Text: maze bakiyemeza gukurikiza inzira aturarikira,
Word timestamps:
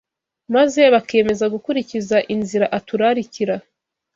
maze 0.55 0.81
bakiyemeza 0.93 1.45
gukurikiza 1.53 2.17
inzira 2.33 2.65
aturarikira, 2.77 3.55